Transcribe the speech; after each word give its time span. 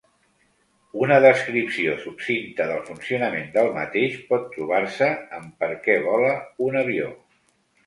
Una 1.01 1.17
descripció 1.25 1.93
succinta 2.05 2.67
del 2.71 2.81
funcionament 2.89 3.53
del 3.59 3.71
mateix 3.77 4.17
pot 4.33 4.49
trobar-se 4.57 5.13
en 5.43 5.47
Per 5.63 5.73
què 5.87 6.01
vola 6.09 6.35
un 6.71 6.83
avió. 6.85 7.15